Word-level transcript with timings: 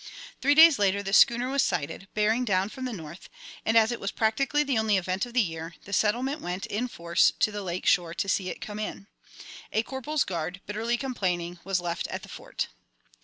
Three 0.41 0.55
days 0.55 0.79
later 0.79 1.03
the 1.03 1.13
schooner 1.13 1.47
was 1.47 1.61
sighted, 1.61 2.07
bearing 2.15 2.43
down 2.43 2.69
from 2.69 2.85
the 2.85 2.91
north, 2.91 3.29
and, 3.63 3.77
as 3.77 3.91
it 3.91 3.99
was 3.99 4.09
practically 4.09 4.63
the 4.63 4.79
only 4.79 4.97
event 4.97 5.27
of 5.27 5.35
the 5.35 5.43
year, 5.43 5.75
the 5.85 5.93
settlement 5.93 6.41
went 6.41 6.65
in 6.65 6.87
force 6.87 7.31
to 7.39 7.51
the 7.51 7.61
lake 7.61 7.85
shore 7.85 8.15
to 8.15 8.27
see 8.27 8.49
it 8.49 8.61
come 8.61 8.79
in. 8.79 9.05
A 9.71 9.83
corporal's 9.83 10.23
guard, 10.23 10.59
bitterly 10.65 10.97
complaining, 10.97 11.59
was 11.63 11.79
left 11.79 12.07
at 12.07 12.23
the 12.23 12.29
Fort. 12.29 12.69